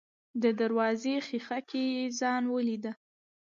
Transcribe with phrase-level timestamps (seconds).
[0.41, 2.85] د دروازې ښيښه کې يې ځان وليد.